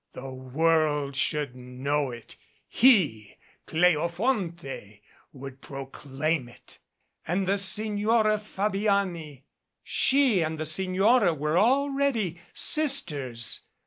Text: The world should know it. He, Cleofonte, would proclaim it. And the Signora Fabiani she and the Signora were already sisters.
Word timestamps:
The 0.13 0.31
world 0.33 1.15
should 1.15 1.55
know 1.55 2.09
it. 2.09 2.35
He, 2.67 3.35
Cleofonte, 3.67 4.99
would 5.31 5.61
proclaim 5.61 6.49
it. 6.49 6.79
And 7.27 7.45
the 7.45 7.59
Signora 7.59 8.39
Fabiani 8.39 9.45
she 9.83 10.41
and 10.41 10.57
the 10.57 10.65
Signora 10.65 11.35
were 11.35 11.59
already 11.59 12.41
sisters. 12.51 13.59